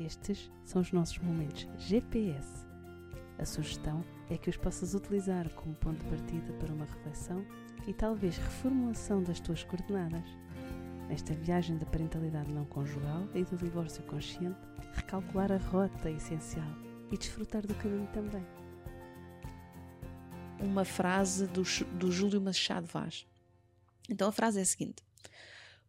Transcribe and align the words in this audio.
Estes 0.00 0.50
são 0.64 0.80
os 0.80 0.92
nossos 0.92 1.18
momentos 1.18 1.68
GPS. 1.76 2.66
A 3.38 3.44
sugestão 3.44 4.02
é 4.30 4.38
que 4.38 4.48
os 4.48 4.56
possas 4.56 4.94
utilizar 4.94 5.48
como 5.50 5.74
ponto 5.74 6.02
de 6.02 6.10
partida 6.10 6.52
para 6.54 6.72
uma 6.72 6.86
reflexão 6.86 7.44
e 7.86 7.92
talvez 7.92 8.38
reformulação 8.38 9.22
das 9.22 9.40
tuas 9.40 9.62
coordenadas. 9.62 10.24
Nesta 11.06 11.34
viagem 11.34 11.76
da 11.76 11.84
parentalidade 11.84 12.52
não 12.52 12.64
conjugal 12.64 13.28
e 13.34 13.44
do 13.44 13.56
divórcio 13.58 14.02
consciente, 14.04 14.58
recalcular 14.94 15.52
a 15.52 15.58
rota 15.58 16.08
é 16.08 16.12
essencial 16.12 16.70
e 17.10 17.18
desfrutar 17.18 17.66
do 17.66 17.74
caminho 17.74 18.08
também. 18.12 18.46
Uma 20.60 20.84
frase 20.84 21.46
do, 21.46 21.62
do 21.98 22.10
Júlio 22.10 22.40
Machado 22.40 22.86
Vaz. 22.86 23.26
Então 24.08 24.28
a 24.28 24.32
frase 24.32 24.60
é 24.60 24.62
a 24.62 24.66
seguinte: 24.66 25.02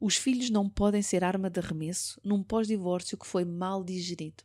Os 0.01 0.15
filhos 0.15 0.49
não 0.49 0.67
podem 0.67 1.03
ser 1.03 1.23
arma 1.23 1.47
de 1.47 1.59
arremesso 1.59 2.19
num 2.23 2.41
pós-divórcio 2.41 3.15
que 3.15 3.27
foi 3.27 3.45
mal 3.45 3.83
digerido. 3.83 4.43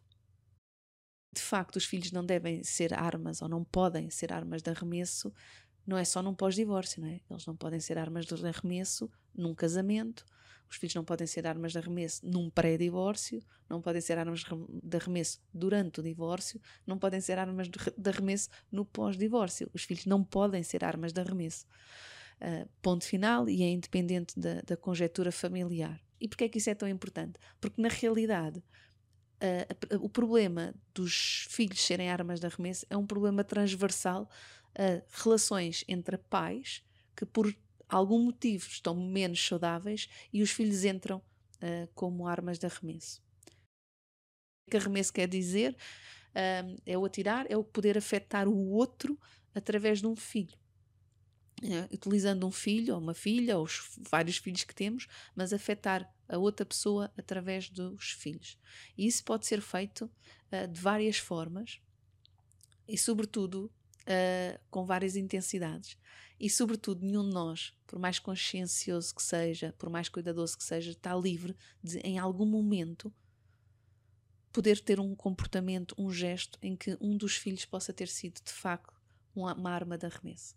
De 1.32 1.40
facto, 1.40 1.76
os 1.76 1.86
filhos 1.86 2.12
não 2.12 2.22
devem 2.22 2.62
ser 2.62 2.92
armas 2.92 3.40
ou 3.40 3.48
não 3.48 3.64
podem 3.64 4.10
ser 4.10 4.34
armas 4.34 4.60
de 4.60 4.68
arremesso, 4.68 5.32
não 5.86 5.96
é 5.96 6.04
só 6.04 6.20
num 6.20 6.34
pós-divórcio, 6.34 7.00
não 7.00 7.08
é? 7.08 7.22
Eles 7.30 7.46
não 7.46 7.56
podem 7.56 7.80
ser 7.80 7.96
armas 7.96 8.26
de 8.26 8.34
arremesso 8.34 9.10
num 9.34 9.54
casamento, 9.54 10.26
os 10.68 10.76
filhos 10.76 10.94
não 10.94 11.04
podem 11.04 11.26
ser 11.26 11.46
armas 11.46 11.72
de 11.72 11.78
arremesso 11.78 12.26
num 12.26 12.50
pré-divórcio, 12.50 13.42
não 13.66 13.80
podem 13.80 14.02
ser 14.02 14.18
armas 14.18 14.44
de 14.82 14.96
arremesso 14.98 15.40
durante 15.54 16.00
o 16.00 16.02
divórcio, 16.02 16.60
não 16.86 16.98
podem 16.98 17.20
ser 17.22 17.38
armas 17.38 17.70
de 17.70 18.10
arremesso 18.10 18.50
no 18.70 18.84
pós-divórcio. 18.84 19.70
Os 19.72 19.84
filhos 19.84 20.04
não 20.04 20.22
podem 20.22 20.62
ser 20.62 20.84
armas 20.84 21.14
de 21.14 21.20
arremesso. 21.20 21.64
Uh, 22.40 22.68
ponto 22.82 23.04
final 23.06 23.48
e 23.48 23.62
é 23.62 23.70
independente 23.70 24.38
da, 24.38 24.60
da 24.60 24.76
conjetura 24.76 25.32
familiar. 25.32 25.98
E 26.20 26.28
porquê 26.28 26.44
é 26.44 26.48
que 26.48 26.58
isso 26.58 26.68
é 26.68 26.74
tão 26.74 26.88
importante? 26.88 27.38
Porque 27.60 27.80
na 27.80 27.88
realidade 27.88 28.58
uh, 28.58 30.04
o 30.04 30.08
problema 30.08 30.74
dos 30.94 31.46
filhos 31.50 31.80
serem 31.80 32.10
armas 32.10 32.38
de 32.38 32.46
arremesso 32.46 32.84
é 32.90 32.96
um 32.96 33.06
problema 33.06 33.42
transversal 33.42 34.28
a 34.74 35.02
relações 35.22 35.82
entre 35.88 36.18
pais 36.18 36.82
que 37.16 37.24
por 37.24 37.56
algum 37.88 38.24
motivo 38.24 38.66
estão 38.68 38.94
menos 38.94 39.44
saudáveis 39.46 40.08
e 40.30 40.42
os 40.42 40.50
filhos 40.50 40.84
entram 40.84 41.18
uh, 41.18 41.88
como 41.94 42.26
armas 42.26 42.58
de 42.58 42.66
arremesso. 42.66 43.22
O 44.66 44.70
que 44.70 44.76
arremesso 44.76 45.12
quer 45.12 45.28
dizer 45.28 45.76
é 46.84 46.98
o 46.98 47.04
atirar, 47.06 47.46
é 47.48 47.56
o 47.56 47.64
poder 47.64 47.96
afetar 47.96 48.46
o 48.46 48.68
outro 48.68 49.18
através 49.54 50.00
de 50.00 50.06
um 50.06 50.14
filho. 50.14 50.58
Uh, 51.62 51.94
utilizando 51.94 52.46
um 52.46 52.50
filho 52.50 52.94
ou 52.94 53.00
uma 53.00 53.14
filha, 53.14 53.56
ou 53.56 53.64
os 53.64 53.90
vários 54.10 54.36
filhos 54.36 54.62
que 54.62 54.74
temos, 54.74 55.06
mas 55.34 55.54
afetar 55.54 56.12
a 56.28 56.36
outra 56.36 56.66
pessoa 56.66 57.10
através 57.16 57.70
dos 57.70 58.10
filhos. 58.10 58.58
E 58.96 59.06
isso 59.06 59.24
pode 59.24 59.46
ser 59.46 59.62
feito 59.62 60.10
de 60.70 60.80
várias 60.80 61.16
formas 61.16 61.80
e, 62.86 62.98
sobretudo, 62.98 63.72
com 64.70 64.84
várias 64.84 65.16
intensidades 65.16 65.96
e, 66.38 66.50
sobretudo, 66.50 67.04
nenhum 67.04 67.26
de 67.26 67.34
nós, 67.34 67.72
por 67.86 67.98
mais 67.98 68.18
consciencioso 68.18 69.14
que 69.14 69.22
seja, 69.22 69.74
por 69.78 69.88
mais 69.88 70.08
cuidadoso 70.08 70.56
que 70.56 70.64
seja, 70.64 70.90
está 70.90 71.14
livre 71.16 71.56
de, 71.82 71.98
em 72.00 72.18
algum 72.18 72.44
momento, 72.44 73.12
poder 74.52 74.80
ter 74.80 75.00
um 75.00 75.14
comportamento, 75.14 75.94
um 75.98 76.10
gesto 76.10 76.58
em 76.62 76.76
que 76.76 76.96
um 77.00 77.16
dos 77.16 77.36
filhos 77.36 77.64
possa 77.64 77.92
ter 77.92 78.08
sido, 78.08 78.40
de 78.44 78.52
facto, 78.52 78.94
uma, 79.34 79.54
uma 79.54 79.70
arma 79.70 79.96
de 79.96 80.06
arremesso. 80.06 80.54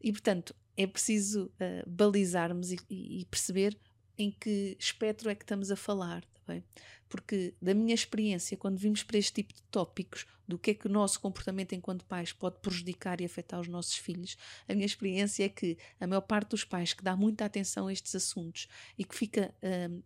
E, 0.00 0.12
portanto, 0.12 0.54
é 0.76 0.86
preciso 0.86 1.46
uh, 1.46 1.88
balizarmos 1.88 2.70
e, 2.70 2.78
e, 2.90 3.24
perceber 3.26 3.78
em 4.18 4.30
que 4.30 4.76
espectro 4.78 5.30
é 5.30 5.34
que 5.34 5.44
estamos 5.44 5.70
a 5.70 5.76
falar, 5.76 6.24
tá? 6.44 6.62
Porque, 7.08 7.54
da 7.62 7.72
minha 7.72 7.94
experiência, 7.94 8.56
quando 8.56 8.78
vimos 8.78 9.02
para 9.02 9.18
este 9.18 9.32
tipo 9.32 9.54
de 9.54 9.62
tópicos, 9.64 10.26
do 10.46 10.58
que 10.58 10.72
é 10.72 10.74
que 10.74 10.86
o 10.86 10.90
nosso 10.90 11.20
comportamento 11.20 11.72
enquanto 11.72 12.04
pais 12.04 12.32
pode 12.32 12.60
prejudicar 12.60 13.20
e 13.20 13.24
afetar 13.24 13.60
os 13.60 13.68
nossos 13.68 13.96
filhos, 13.96 14.36
a 14.68 14.74
minha 14.74 14.86
experiência 14.86 15.44
é 15.44 15.48
que 15.48 15.78
a 16.00 16.06
maior 16.06 16.22
parte 16.22 16.50
dos 16.50 16.64
pais 16.64 16.92
que 16.92 17.02
dá 17.02 17.16
muita 17.16 17.44
atenção 17.44 17.86
a 17.86 17.92
estes 17.92 18.14
assuntos 18.14 18.68
e 18.98 19.04
que 19.04 19.14
fica 19.14 19.54
hum, 19.62 20.02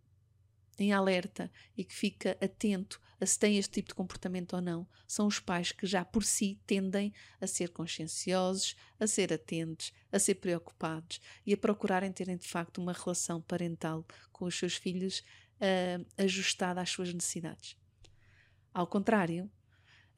em 0.78 0.92
alerta 0.92 1.50
e 1.76 1.84
que 1.84 1.94
fica 1.94 2.36
atento 2.40 3.00
se 3.26 3.38
tem 3.38 3.58
este 3.58 3.72
tipo 3.72 3.88
de 3.88 3.94
comportamento 3.94 4.54
ou 4.54 4.62
não, 4.62 4.86
são 5.06 5.26
os 5.26 5.38
pais 5.38 5.72
que 5.72 5.86
já 5.86 6.04
por 6.04 6.24
si 6.24 6.58
tendem 6.66 7.12
a 7.40 7.46
ser 7.46 7.68
conscienciosos, 7.70 8.74
a 8.98 9.06
ser 9.06 9.32
atentos, 9.32 9.92
a 10.10 10.18
ser 10.18 10.36
preocupados 10.36 11.20
e 11.44 11.52
a 11.52 11.56
procurarem 11.56 12.12
terem 12.12 12.36
de 12.36 12.48
facto 12.48 12.78
uma 12.78 12.92
relação 12.92 13.40
parental 13.42 14.06
com 14.32 14.46
os 14.46 14.58
seus 14.58 14.76
filhos 14.76 15.20
uh, 15.60 16.06
ajustada 16.16 16.80
às 16.80 16.90
suas 16.90 17.12
necessidades. 17.12 17.76
Ao 18.72 18.86
contrário, 18.86 19.50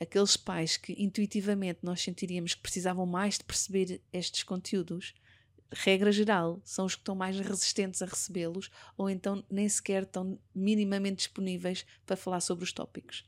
aqueles 0.00 0.36
pais 0.36 0.76
que 0.76 0.92
intuitivamente 0.98 1.80
nós 1.82 2.00
sentiríamos 2.02 2.54
que 2.54 2.62
precisavam 2.62 3.06
mais 3.06 3.38
de 3.38 3.44
perceber 3.44 4.00
estes 4.12 4.42
conteúdos, 4.42 5.14
regra 5.72 6.12
geral, 6.12 6.60
são 6.64 6.84
os 6.84 6.94
que 6.94 7.00
estão 7.00 7.14
mais 7.14 7.38
resistentes 7.38 8.02
a 8.02 8.06
recebê-los 8.06 8.70
ou 8.96 9.08
então 9.08 9.44
nem 9.50 9.68
sequer 9.68 10.02
estão 10.04 10.38
minimamente 10.54 11.16
disponíveis 11.16 11.84
para 12.06 12.16
falar 12.16 12.40
sobre 12.40 12.64
os 12.64 12.72
tópicos. 12.72 13.24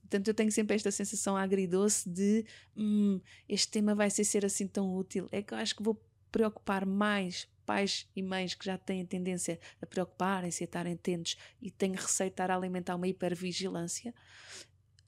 Portanto, 0.00 0.28
eu 0.28 0.34
tenho 0.34 0.50
sempre 0.50 0.74
esta 0.74 0.90
sensação 0.90 1.36
agridoce 1.36 2.08
de 2.08 2.44
hum, 2.76 3.20
este 3.48 3.68
tema 3.68 3.94
vai 3.94 4.10
ser, 4.10 4.24
ser 4.24 4.44
assim 4.44 4.66
tão 4.66 4.94
útil. 4.96 5.28
É 5.30 5.40
que 5.40 5.54
eu 5.54 5.58
acho 5.58 5.76
que 5.76 5.82
vou 5.82 6.02
preocupar 6.32 6.84
mais 6.84 7.48
pais 7.64 8.08
e 8.16 8.22
mães 8.22 8.54
que 8.54 8.64
já 8.64 8.76
têm 8.76 9.06
tendência 9.06 9.60
a 9.80 9.86
preocuparem-se, 9.86 10.64
a 10.64 10.66
estarem 10.66 10.94
atentos 10.94 11.36
e 11.62 11.70
têm 11.70 11.92
receio 11.92 12.28
de 12.28 12.34
estar 12.34 12.50
a 12.50 12.56
alimentar 12.56 12.96
uma 12.96 13.06
hipervigilância. 13.06 14.12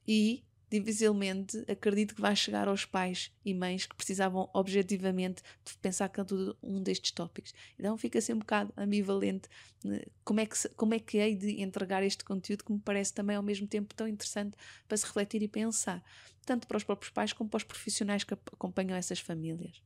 E 0.07 0.43
dificilmente 0.79 1.63
acredito 1.67 2.15
que 2.15 2.21
vai 2.21 2.35
chegar 2.35 2.67
aos 2.67 2.83
pais 2.83 3.31
e 3.45 3.53
mães 3.53 3.85
que 3.85 3.95
precisavam 3.95 4.49
objetivamente 4.53 5.43
de 5.63 5.77
pensar 5.77 6.09
cada 6.09 6.33
um 6.63 6.81
destes 6.81 7.11
tópicos. 7.11 7.53
Então 7.77 7.95
fica 7.95 8.17
assim 8.17 8.33
um 8.33 8.39
bocado 8.39 8.73
ambivalente 8.75 9.47
né, 9.83 10.01
como 10.23 10.39
é, 10.39 10.47
que, 10.47 10.69
como 10.69 10.95
é 10.95 10.99
que 10.99 11.19
hei 11.19 11.35
de 11.35 11.61
entregar 11.61 12.01
este 12.01 12.23
conteúdo 12.23 12.63
que 12.63 12.71
me 12.71 12.79
parece 12.79 13.13
também 13.13 13.35
ao 13.35 13.43
mesmo 13.43 13.67
tempo 13.67 13.93
tão 13.93 14.07
interessante 14.07 14.57
para 14.87 14.97
se 14.97 15.05
refletir 15.05 15.43
e 15.43 15.47
pensar, 15.47 16.03
tanto 16.43 16.67
para 16.67 16.77
os 16.77 16.83
próprios 16.83 17.11
pais 17.11 17.33
como 17.33 17.49
para 17.49 17.57
os 17.57 17.63
profissionais 17.63 18.23
que 18.23 18.33
acompanham 18.33 18.95
essas 18.95 19.19
famílias. 19.19 19.79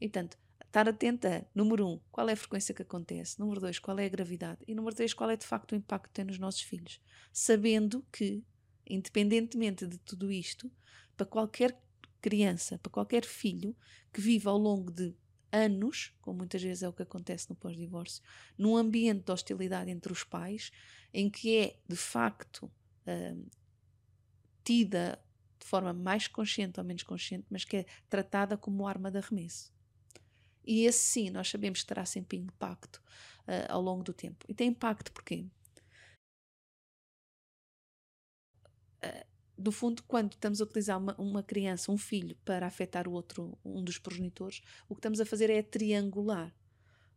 E 0.00 0.08
tanto, 0.08 0.38
Estar 0.66 0.88
atenta 0.88 1.46
número 1.54 1.86
um, 1.86 2.00
qual 2.10 2.28
é 2.28 2.32
a 2.32 2.36
frequência 2.36 2.74
que 2.74 2.82
acontece, 2.82 3.40
número 3.40 3.60
dois, 3.60 3.78
qual 3.78 3.98
é 3.98 4.04
a 4.04 4.08
gravidade 4.08 4.60
e 4.66 4.74
número 4.74 4.94
três, 4.94 5.14
qual 5.14 5.30
é 5.30 5.36
de 5.36 5.46
facto 5.46 5.72
o 5.72 5.74
impacto 5.76 6.08
que 6.08 6.14
tem 6.14 6.24
nos 6.24 6.38
nossos 6.38 6.60
filhos. 6.60 7.00
Sabendo 7.32 8.04
que, 8.12 8.44
independentemente 8.86 9.86
de 9.86 9.98
tudo 9.98 10.30
isto, 10.30 10.70
para 11.16 11.24
qualquer 11.24 11.80
criança, 12.20 12.78
para 12.78 12.90
qualquer 12.90 13.24
filho 13.24 13.74
que 14.12 14.20
viva 14.20 14.50
ao 14.50 14.58
longo 14.58 14.90
de 14.90 15.14
anos, 15.50 16.12
como 16.20 16.38
muitas 16.38 16.62
vezes 16.62 16.82
é 16.82 16.88
o 16.88 16.92
que 16.92 17.02
acontece 17.02 17.48
no 17.48 17.56
pós-divórcio, 17.56 18.22
num 18.58 18.76
ambiente 18.76 19.24
de 19.24 19.32
hostilidade 19.32 19.90
entre 19.90 20.12
os 20.12 20.24
pais, 20.24 20.70
em 21.12 21.30
que 21.30 21.56
é 21.56 21.78
de 21.88 21.96
facto 21.96 22.70
hum, 23.06 23.46
tida 24.64 25.18
de 25.58 25.66
forma 25.66 25.92
mais 25.92 26.28
consciente 26.28 26.78
ou 26.78 26.84
menos 26.84 27.02
consciente, 27.02 27.46
mas 27.48 27.64
que 27.64 27.78
é 27.78 27.86
tratada 28.08 28.56
como 28.56 28.86
arma 28.86 29.10
de 29.10 29.18
arremesso. 29.18 29.75
E 30.66 30.84
esse 30.84 30.98
sim, 30.98 31.30
nós 31.30 31.48
sabemos 31.48 31.80
que 31.80 31.86
terá 31.86 32.04
sempre 32.04 32.36
impacto 32.36 32.96
uh, 33.46 33.70
ao 33.70 33.80
longo 33.80 34.02
do 34.02 34.12
tempo. 34.12 34.44
E 34.48 34.54
tem 34.54 34.68
impacto 34.68 35.12
porquê? 35.12 35.46
Uh, 39.04 39.26
no 39.56 39.72
fundo, 39.72 40.02
quando 40.02 40.32
estamos 40.32 40.60
a 40.60 40.64
utilizar 40.64 40.98
uma, 40.98 41.14
uma, 41.16 41.42
criança, 41.42 41.90
um 41.90 41.96
filho, 41.96 42.36
para 42.44 42.66
afetar 42.66 43.08
o 43.08 43.12
outro, 43.12 43.56
um 43.64 43.82
dos 43.82 43.98
progenitores, 43.98 44.60
o 44.88 44.94
que 44.94 44.98
estamos 44.98 45.20
a 45.20 45.24
fazer 45.24 45.48
é 45.48 45.62
triangular. 45.62 46.54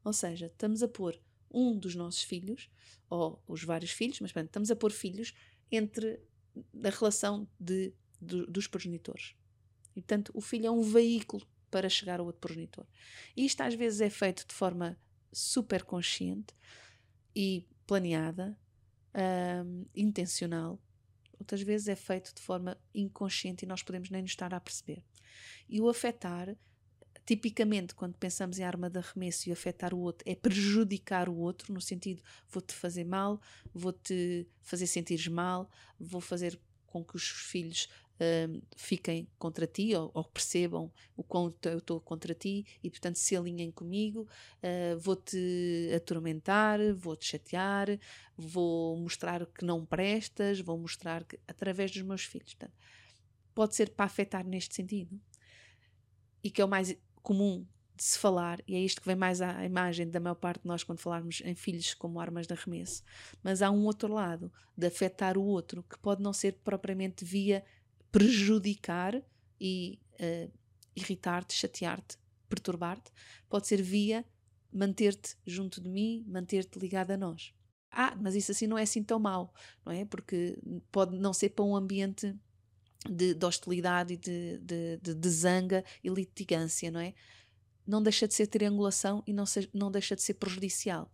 Ou 0.03 0.13
seja, 0.13 0.45
estamos 0.45 0.81
a 0.81 0.87
pôr 0.87 1.19
um 1.51 1.77
dos 1.77 1.95
nossos 1.95 2.21
filhos, 2.21 2.69
ou 3.09 3.41
os 3.47 3.63
vários 3.63 3.91
filhos, 3.91 4.19
mas 4.21 4.31
pronto, 4.31 4.45
estamos 4.45 4.71
a 4.71 4.75
pôr 4.75 4.91
filhos 4.91 5.33
entre 5.71 6.21
a 6.83 6.89
relação 6.89 7.47
de, 7.59 7.93
de, 8.21 8.45
dos 8.45 8.67
progenitores. 8.67 9.35
E, 9.95 10.01
portanto, 10.01 10.31
o 10.33 10.39
filho 10.39 10.67
é 10.67 10.71
um 10.71 10.81
veículo 10.81 11.45
para 11.69 11.89
chegar 11.89 12.19
ao 12.19 12.25
outro 12.25 12.41
progenitor. 12.41 12.85
Isto 13.35 13.61
às 13.61 13.73
vezes 13.73 14.01
é 14.01 14.09
feito 14.09 14.45
de 14.47 14.53
forma 14.53 14.97
super 15.31 15.83
consciente 15.83 16.53
e 17.35 17.65
planeada, 17.85 18.57
um, 19.65 19.85
intencional. 19.95 20.79
Outras 21.39 21.61
vezes 21.61 21.87
é 21.87 21.95
feito 21.95 22.33
de 22.33 22.41
forma 22.41 22.77
inconsciente 22.93 23.65
e 23.65 23.67
nós 23.67 23.81
podemos 23.81 24.09
nem 24.09 24.21
nos 24.21 24.31
estar 24.31 24.53
a 24.53 24.59
perceber. 24.59 25.03
E 25.67 25.79
o 25.79 25.87
afetar, 25.87 26.55
tipicamente, 27.25 27.95
quando 27.95 28.15
pensamos 28.15 28.59
em 28.59 28.63
arma 28.63 28.89
de 28.89 28.99
arremesso 28.99 29.47
e 29.47 29.51
afetar 29.51 29.93
o 29.93 29.99
outro, 29.99 30.29
é 30.29 30.35
prejudicar 30.35 31.29
o 31.29 31.37
outro, 31.37 31.73
no 31.73 31.79
sentido 31.79 32.21
vou-te 32.49 32.73
fazer 32.73 33.05
mal, 33.05 33.39
vou-te 33.73 34.47
fazer 34.61 34.87
sentir 34.87 35.29
mal, 35.29 35.69
vou 35.99 36.19
fazer 36.19 36.59
com 36.85 37.03
que 37.03 37.15
os 37.15 37.27
filhos 37.29 37.87
uh, 38.19 38.61
fiquem 38.75 39.27
contra 39.37 39.65
ti 39.65 39.95
ou, 39.95 40.11
ou, 40.13 40.23
percebam 40.23 40.91
o 41.15 41.23
quanto 41.23 41.67
eu 41.67 41.79
estou 41.79 41.99
contra 41.99 42.33
ti 42.33 42.65
e, 42.83 42.89
portanto, 42.89 43.15
se 43.15 43.35
alinhem 43.35 43.71
comigo. 43.71 44.27
Uh, 44.61 44.99
vou-te 44.99 45.91
atormentar, 45.95 46.79
vou-te 46.95 47.25
chatear, 47.25 47.87
vou 48.37 48.97
mostrar 48.97 49.45
que 49.45 49.65
não 49.65 49.85
prestas, 49.85 50.59
vou 50.59 50.77
mostrar 50.77 51.23
que, 51.23 51.39
através 51.47 51.91
dos 51.91 52.01
meus 52.01 52.23
filhos. 52.23 52.53
Portanto, 52.53 52.77
pode 53.53 53.75
ser 53.75 53.89
para 53.91 54.05
afetar 54.05 54.45
neste 54.45 54.75
sentido. 54.75 55.19
E 56.43 56.49
que 56.49 56.61
é 56.61 56.65
o 56.65 56.69
mais 56.69 56.95
comum 57.21 57.65
de 57.99 58.05
se 58.05 58.17
falar, 58.17 58.61
e 58.65 58.75
é 58.75 58.79
isto 58.79 59.01
que 59.01 59.07
vem 59.07 59.15
mais 59.17 59.41
à 59.41 59.65
imagem 59.65 60.09
da 60.09 60.21
maior 60.21 60.35
parte 60.35 60.61
de 60.61 60.67
nós 60.69 60.85
quando 60.85 60.99
falarmos 60.99 61.41
em 61.43 61.53
filhos 61.53 61.93
como 61.93 62.21
armas 62.21 62.47
de 62.47 62.53
arremesso. 62.53 63.03
Mas 63.43 63.61
há 63.61 63.69
um 63.69 63.83
outro 63.83 64.13
lado, 64.13 64.49
de 64.77 64.87
afetar 64.87 65.37
o 65.37 65.43
outro, 65.43 65.83
que 65.83 65.99
pode 65.99 66.23
não 66.23 66.31
ser 66.31 66.53
propriamente 66.63 67.25
via 67.25 67.61
prejudicar 68.11 69.21
e 69.59 69.99
uh, 70.19 70.51
irritar-te, 70.95 71.53
chatear-te, 71.53 72.17
perturbar-te, 72.47 73.11
pode 73.47 73.67
ser 73.67 73.81
via 73.81 74.25
manter-te 74.71 75.35
junto 75.45 75.81
de 75.81 75.89
mim, 75.89 76.23
manter-te 76.27 76.77
ligado 76.79 77.11
a 77.11 77.17
nós. 77.17 77.53
Ah, 77.91 78.15
mas 78.15 78.35
isso 78.35 78.51
assim 78.51 78.67
não 78.67 78.77
é 78.77 78.83
assim 78.83 79.03
tão 79.03 79.19
mau, 79.19 79.53
não 79.85 79.91
é? 79.91 80.05
Porque 80.05 80.57
pode 80.91 81.17
não 81.17 81.33
ser 81.33 81.49
para 81.49 81.65
um 81.65 81.75
ambiente 81.75 82.35
de, 83.09 83.33
de 83.33 83.45
hostilidade 83.45 84.13
e 84.13 84.17
de, 84.17 84.57
de, 84.59 85.15
de, 85.15 85.29
zanga 85.29 85.83
e 86.03 86.09
litigância, 86.09 86.91
não 86.91 86.99
é? 86.99 87.15
não 87.89 88.03
deixa 88.03 88.27
de 88.27 88.35
ser 88.35 88.45
triangulação 88.45 89.23
e 89.25 89.33
não, 89.33 89.45
não 89.73 89.89
deixa 89.89 90.15
de 90.15 90.21
ser 90.21 90.35
prejudicial. 90.35 91.11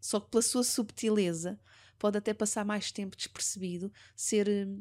Só 0.00 0.20
que 0.20 0.30
pela 0.30 0.42
sua 0.42 0.62
subtileza 0.62 1.58
pode 1.98 2.16
até 2.16 2.32
passar 2.32 2.64
mais 2.64 2.92
tempo 2.92 3.16
despercebido, 3.16 3.92
ser 4.14 4.48
hum, 4.48 4.80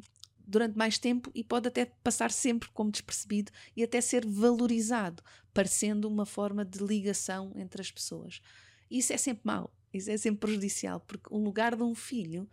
durante 0.49 0.75
mais 0.75 0.97
tempo 0.97 1.31
e 1.35 1.43
pode 1.43 1.67
até 1.67 1.85
passar 1.85 2.31
sempre 2.31 2.69
como 2.69 2.91
despercebido 2.91 3.51
e 3.75 3.83
até 3.83 4.01
ser 4.01 4.25
valorizado, 4.25 5.23
parecendo 5.53 6.07
uma 6.07 6.25
forma 6.25 6.65
de 6.65 6.79
ligação 6.79 7.53
entre 7.55 7.81
as 7.81 7.91
pessoas. 7.91 8.41
Isso 8.89 9.13
é 9.13 9.17
sempre 9.17 9.43
mau, 9.45 9.71
isso 9.93 10.09
é 10.09 10.17
sempre 10.17 10.39
prejudicial, 10.39 10.99
porque 11.01 11.27
o 11.29 11.37
lugar 11.37 11.75
de 11.75 11.83
um 11.83 11.93
filho 11.93 12.49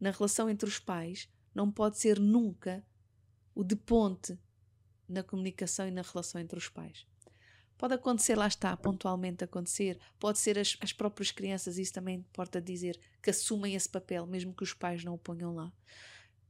na 0.00 0.10
relação 0.10 0.50
entre 0.50 0.68
os 0.68 0.80
pais 0.80 1.28
não 1.54 1.70
pode 1.70 1.98
ser 1.98 2.18
nunca 2.18 2.84
o 3.54 3.62
de 3.62 3.76
ponte 3.76 4.36
na 5.08 5.22
comunicação 5.22 5.86
e 5.86 5.90
na 5.90 6.02
relação 6.02 6.40
entre 6.40 6.58
os 6.58 6.68
pais. 6.68 7.06
Pode 7.78 7.94
acontecer, 7.94 8.36
lá 8.36 8.46
está, 8.46 8.76
pontualmente 8.76 9.42
acontecer. 9.42 9.98
Pode 10.18 10.38
ser 10.38 10.58
as, 10.58 10.76
as 10.80 10.92
próprias 10.92 11.30
crianças, 11.30 11.78
isso 11.78 11.92
também 11.94 12.18
importa 12.18 12.60
dizer, 12.60 13.00
que 13.22 13.30
assumem 13.30 13.74
esse 13.74 13.88
papel, 13.88 14.26
mesmo 14.26 14.52
que 14.52 14.62
os 14.62 14.74
pais 14.74 15.02
não 15.02 15.14
o 15.14 15.18
ponham 15.18 15.54
lá. 15.54 15.72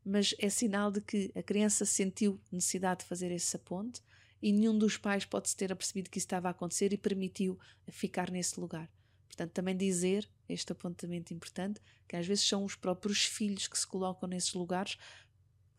Mas 0.05 0.35
é 0.39 0.49
sinal 0.49 0.91
de 0.91 1.01
que 1.01 1.31
a 1.35 1.43
criança 1.43 1.85
sentiu 1.85 2.41
necessidade 2.51 3.01
de 3.01 3.07
fazer 3.07 3.31
esse 3.31 3.55
aponte 3.57 4.01
e 4.43 4.53
nenhum 4.53 4.77
dos 4.77 4.97
pais 4.97 5.25
pode-se 5.25 5.57
ter 5.57 5.73
apercebido 5.73 6.09
que 6.09 6.19
isso 6.19 6.27
estava 6.27 6.49
a 6.49 6.53
acontecer 6.53 6.93
e 6.93 6.99
permitiu 6.99 7.59
ficar 7.89 8.31
nesse 8.31 8.59
lugar. 8.59 8.91
Portanto, 9.27 9.53
também 9.53 9.77
dizer, 9.77 10.29
este 10.49 10.73
apontamento 10.73 11.33
importante, 11.33 11.81
que 12.09 12.17
às 12.17 12.27
vezes 12.27 12.47
são 12.47 12.65
os 12.65 12.75
próprios 12.75 13.25
filhos 13.25 13.69
que 13.69 13.79
se 13.79 13.87
colocam 13.87 14.29
nesses 14.29 14.55
lugares 14.55 14.97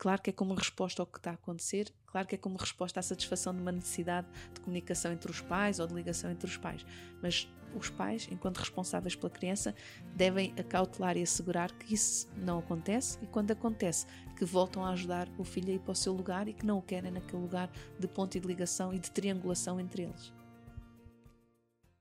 Claro 0.02 0.20
que 0.20 0.30
é 0.30 0.32
como 0.32 0.52
resposta 0.54 1.00
ao 1.00 1.06
que 1.06 1.18
está 1.18 1.30
a 1.30 1.34
acontecer, 1.34 1.94
claro 2.06 2.26
que 2.26 2.34
é 2.34 2.38
como 2.38 2.56
resposta 2.56 2.98
à 2.98 3.02
satisfação 3.04 3.54
de 3.54 3.62
uma 3.62 3.70
necessidade 3.70 4.26
de 4.52 4.60
comunicação 4.60 5.12
entre 5.12 5.30
os 5.30 5.40
pais 5.40 5.78
ou 5.78 5.86
de 5.86 5.94
ligação 5.94 6.28
entre 6.28 6.50
os 6.50 6.56
pais. 6.56 6.84
Mas 7.22 7.48
os 7.74 7.90
pais, 7.90 8.28
enquanto 8.30 8.58
responsáveis 8.58 9.14
pela 9.14 9.30
criança, 9.30 9.74
devem 10.14 10.54
acautelar 10.58 11.16
e 11.16 11.22
assegurar 11.22 11.72
que 11.72 11.94
isso 11.94 12.28
não 12.36 12.58
acontece 12.58 13.18
e, 13.22 13.26
quando 13.26 13.50
acontece, 13.50 14.06
que 14.36 14.44
voltam 14.44 14.84
a 14.84 14.90
ajudar 14.90 15.28
o 15.38 15.44
filho 15.44 15.70
a 15.70 15.74
ir 15.74 15.80
para 15.80 15.92
o 15.92 15.96
seu 15.96 16.12
lugar 16.12 16.48
e 16.48 16.52
que 16.52 16.66
não 16.66 16.78
o 16.78 16.82
querem 16.82 17.10
naquele 17.10 17.42
lugar 17.42 17.70
de 17.98 18.08
ponto 18.08 18.38
de 18.38 18.46
ligação 18.46 18.92
e 18.92 18.98
de 18.98 19.10
triangulação 19.10 19.80
entre 19.80 20.02
eles. 20.02 20.41